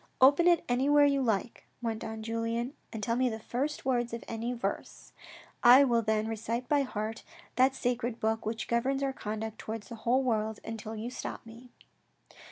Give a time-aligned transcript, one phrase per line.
[0.29, 4.23] "Open it anywhere you like," went on Julien and tell me the first word of
[4.27, 5.13] any verse,"
[5.63, 7.21] I will then recite by heart
[7.55, 11.69] that sacred book which governs our conduct towards the whole world, until you stop me."